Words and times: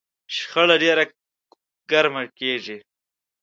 شخړه 0.35 0.75
ډېره 0.83 1.03
ګرمه 1.91 2.23
کېږي. 2.39 2.77